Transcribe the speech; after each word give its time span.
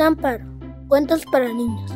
Amparo, 0.00 0.44
cuentos 0.86 1.24
para 1.32 1.48
niños. 1.48 1.90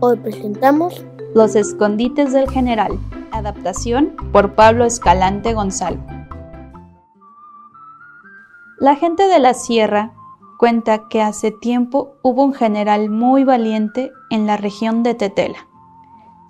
Hoy 0.00 0.18
presentamos 0.18 1.06
Los 1.32 1.54
escondites 1.54 2.32
del 2.32 2.50
general, 2.50 2.98
adaptación 3.30 4.14
por 4.32 4.54
Pablo 4.54 4.84
Escalante 4.84 5.54
Gonzalo. 5.54 6.04
La 8.78 8.96
gente 8.96 9.28
de 9.28 9.38
la 9.38 9.54
sierra 9.54 10.12
cuenta 10.58 11.08
que 11.08 11.22
hace 11.22 11.52
tiempo 11.52 12.16
hubo 12.22 12.44
un 12.44 12.52
general 12.52 13.08
muy 13.08 13.44
valiente 13.44 14.12
en 14.28 14.46
la 14.46 14.56
región 14.56 15.04
de 15.04 15.14
Tetela. 15.14 15.68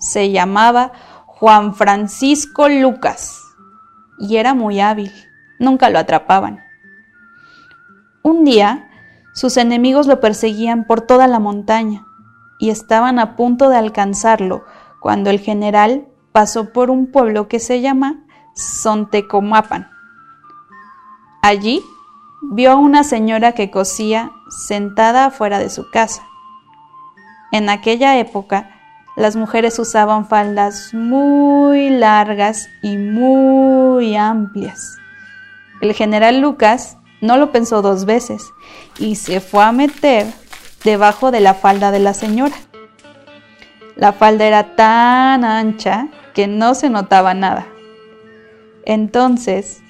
Se 0.00 0.32
llamaba 0.32 0.92
Juan 1.26 1.74
Francisco 1.74 2.68
Lucas 2.68 3.38
y 4.18 4.38
era 4.38 4.54
muy 4.54 4.80
hábil, 4.80 5.12
nunca 5.60 5.90
lo 5.90 5.98
atrapaban. 5.98 6.60
Un 8.22 8.44
día, 8.44 8.88
sus 9.32 9.56
enemigos 9.56 10.06
lo 10.06 10.20
perseguían 10.20 10.86
por 10.86 11.00
toda 11.00 11.26
la 11.26 11.38
montaña 11.38 12.06
y 12.58 12.70
estaban 12.70 13.18
a 13.18 13.34
punto 13.36 13.68
de 13.68 13.76
alcanzarlo 13.76 14.64
cuando 15.00 15.30
el 15.30 15.40
general 15.40 16.06
pasó 16.32 16.72
por 16.72 16.90
un 16.90 17.10
pueblo 17.10 17.48
que 17.48 17.58
se 17.58 17.80
llama 17.80 18.24
Sontecomapan. 18.54 19.88
Allí 21.42 21.82
vio 22.42 22.72
a 22.72 22.76
una 22.76 23.04
señora 23.04 23.52
que 23.52 23.70
cosía 23.70 24.30
sentada 24.48 25.26
afuera 25.26 25.58
de 25.58 25.70
su 25.70 25.90
casa. 25.90 26.22
En 27.50 27.68
aquella 27.68 28.18
época, 28.18 28.70
las 29.16 29.36
mujeres 29.36 29.78
usaban 29.78 30.26
faldas 30.26 30.94
muy 30.94 31.90
largas 31.90 32.68
y 32.82 32.96
muy 32.96 34.16
amplias. 34.16 34.98
El 35.80 35.92
general 35.92 36.40
Lucas 36.40 36.96
no 37.22 37.36
lo 37.38 37.52
pensó 37.52 37.80
dos 37.80 38.04
veces 38.04 38.52
y 38.98 39.14
se 39.14 39.40
fue 39.40 39.62
a 39.64 39.72
meter 39.72 40.26
debajo 40.84 41.30
de 41.30 41.40
la 41.40 41.54
falda 41.54 41.92
de 41.92 42.00
la 42.00 42.12
señora. 42.12 42.56
La 43.96 44.12
falda 44.12 44.44
era 44.44 44.74
tan 44.74 45.44
ancha 45.44 46.08
que 46.34 46.48
no 46.48 46.74
se 46.74 46.90
notaba 46.90 47.32
nada. 47.32 47.66
Entonces 48.84 49.82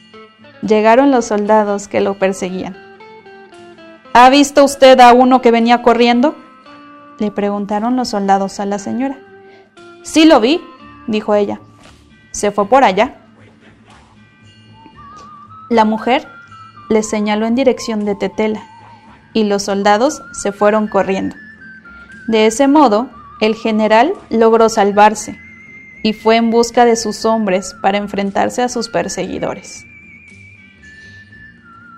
llegaron 0.61 1.11
los 1.11 1.25
soldados 1.25 1.89
que 1.89 2.03
lo 2.03 2.19
perseguían. 2.19 2.77
¿Ha 4.13 4.29
visto 4.29 4.63
usted 4.63 5.01
a 5.01 5.15
uno 5.15 5.41
que 5.41 5.51
venía 5.51 5.83
corriendo? 5.83 6.37
Le 7.19 7.31
preguntaron 7.31 7.97
los 7.97 8.11
soldados 8.11 8.61
a 8.61 8.67
la 8.67 8.79
señora. 8.79 9.19
Sí 10.03 10.27
lo 10.27 10.39
vi, 10.39 10.61
dijo 11.07 11.35
ella. 11.35 11.61
Se 12.31 12.51
fue 12.51 12.69
por 12.69 12.85
allá. 12.85 13.23
La 15.71 15.87
mujer 15.87 16.29
le 16.93 17.03
señaló 17.03 17.47
en 17.47 17.55
dirección 17.55 18.05
de 18.05 18.15
Tetela 18.15 18.63
y 19.33 19.45
los 19.45 19.65
soldados 19.65 20.23
se 20.33 20.53
fueron 20.53 20.89
corriendo. 20.89 21.37
De 22.29 22.47
ese 22.47 22.69
modo, 22.69 23.11
el 23.41 23.55
general 23.55 24.13
logró 24.31 24.69
salvarse 24.69 25.39
y 26.03 26.13
fue 26.13 26.37
en 26.37 26.51
busca 26.51 26.85
de 26.85 26.97
sus 26.97 27.25
hombres 27.25 27.75
para 27.81 27.99
enfrentarse 27.99 28.63
a 28.63 28.69
sus 28.69 28.89
perseguidores. 28.89 29.85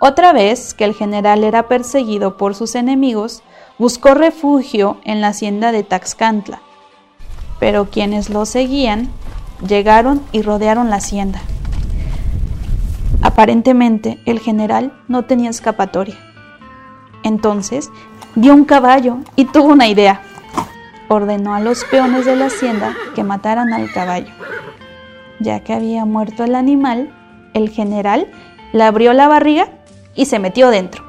Otra 0.01 0.33
vez 0.33 0.75
que 0.75 0.85
el 0.85 0.95
general 0.95 1.45
era 1.45 1.67
perseguido 1.67 2.37
por 2.37 2.55
sus 2.55 2.75
enemigos, 2.75 3.43
buscó 3.79 4.15
refugio 4.15 5.01
en 5.05 5.21
la 5.21 5.29
hacienda 5.29 5.73
de 5.73 5.83
Taxcantla, 5.83 6.61
pero 7.59 7.87
quienes 7.91 8.29
lo 8.29 8.45
seguían 8.45 9.09
llegaron 9.67 10.23
y 10.33 10.43
rodearon 10.43 10.91
la 10.91 10.97
hacienda. 10.97 11.41
Aparentemente 13.25 14.21
el 14.27 14.39
general 14.39 14.93
no 15.09 15.25
tenía 15.25 15.49
escapatoria. 15.49 16.15
Entonces 17.23 17.91
vio 18.35 18.53
un 18.53 18.67
caballo 18.67 19.17
y 19.35 19.47
tuvo 19.47 19.69
una 19.69 19.89
idea. 19.89 20.21
Ordenó 21.09 21.55
a 21.55 21.61
los 21.61 21.85
peones 21.85 22.27
de 22.27 22.37
la 22.37 22.47
hacienda 22.47 22.95
que 23.15 23.25
mataran 23.25 23.73
al 23.73 23.91
caballo. 23.91 24.31
Ya 25.41 25.61
que 25.61 25.73
había 25.73 26.05
muerto 26.05 26.45
el 26.45 26.55
animal, 26.55 27.15
el 27.55 27.71
general 27.71 28.31
le 28.75 28.83
abrió 28.85 29.15
la 29.15 29.27
barriga 29.27 29.69
y 30.15 30.27
se 30.27 30.39
metió 30.39 30.69
dentro. 30.69 31.03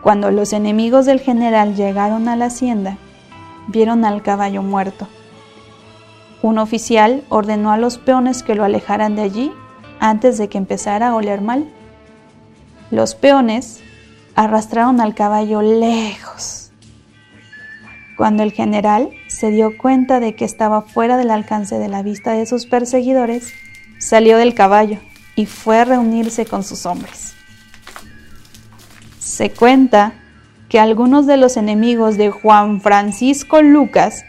Cuando 0.00 0.30
los 0.30 0.52
enemigos 0.52 1.06
del 1.06 1.18
general 1.18 1.74
llegaron 1.74 2.28
a 2.28 2.36
la 2.36 2.46
hacienda, 2.46 2.98
vieron 3.66 4.04
al 4.04 4.22
caballo 4.22 4.62
muerto. 4.62 5.08
Un 6.40 6.58
oficial 6.58 7.24
ordenó 7.30 7.72
a 7.72 7.78
los 7.78 7.98
peones 7.98 8.44
que 8.44 8.54
lo 8.54 8.62
alejaran 8.62 9.16
de 9.16 9.22
allí 9.22 9.52
antes 10.04 10.36
de 10.36 10.50
que 10.50 10.58
empezara 10.58 11.08
a 11.08 11.14
oler 11.14 11.40
mal. 11.40 11.64
Los 12.90 13.14
peones 13.14 13.80
arrastraron 14.34 15.00
al 15.00 15.14
caballo 15.14 15.62
lejos. 15.62 16.70
Cuando 18.18 18.42
el 18.42 18.52
general 18.52 19.08
se 19.28 19.50
dio 19.50 19.78
cuenta 19.78 20.20
de 20.20 20.36
que 20.36 20.44
estaba 20.44 20.82
fuera 20.82 21.16
del 21.16 21.30
alcance 21.30 21.78
de 21.78 21.88
la 21.88 22.02
vista 22.02 22.32
de 22.32 22.44
sus 22.44 22.66
perseguidores, 22.66 23.54
salió 23.98 24.36
del 24.36 24.52
caballo 24.52 24.98
y 25.36 25.46
fue 25.46 25.78
a 25.78 25.86
reunirse 25.86 26.44
con 26.44 26.64
sus 26.64 26.84
hombres. 26.84 27.32
Se 29.18 29.52
cuenta 29.52 30.12
que 30.68 30.78
algunos 30.78 31.26
de 31.26 31.38
los 31.38 31.56
enemigos 31.56 32.18
de 32.18 32.30
Juan 32.30 32.82
Francisco 32.82 33.62
Lucas 33.62 34.26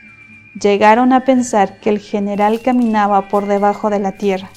llegaron 0.57 1.11
a 1.11 1.25
pensar 1.25 1.81
que 1.81 1.89
el 1.89 1.99
general 1.99 2.61
caminaba 2.61 3.27
por 3.27 3.45
debajo 3.45 3.89
de 3.89 3.99
la 3.99 4.13
tierra, 4.13 4.49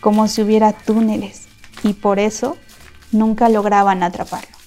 como 0.00 0.28
si 0.28 0.42
hubiera 0.42 0.72
túneles, 0.72 1.48
y 1.82 1.94
por 1.94 2.18
eso 2.18 2.56
nunca 3.12 3.48
lograban 3.48 4.02
atraparlo. 4.02 4.57